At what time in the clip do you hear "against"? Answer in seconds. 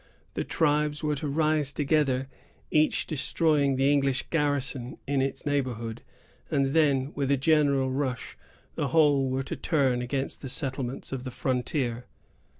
10.01-10.41